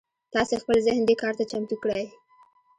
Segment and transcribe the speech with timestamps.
[0.33, 2.05] تاسې خپل ذهن دې کار ته چمتو کړئ.